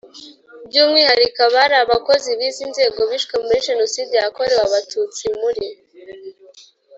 by 0.67 0.75
umwihariko 0.83 1.39
abari 1.47 1.75
abakozi 1.83 2.29
b 2.39 2.41
izi 2.49 2.63
nzego 2.71 2.99
bishwe 3.11 3.33
muri 3.43 3.59
Jenoside 3.67 4.13
yakorewe 4.23 4.61
Abatutsi 4.67 5.23
muri 5.39 5.65